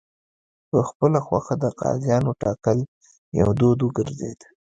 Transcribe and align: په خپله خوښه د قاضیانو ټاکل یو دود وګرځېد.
په 0.69 0.77
خپله 0.89 1.19
خوښه 1.25 1.55
د 1.63 1.65
قاضیانو 1.81 2.31
ټاکل 2.41 2.79
یو 3.39 3.49
دود 3.59 3.79
وګرځېد. 3.81 4.39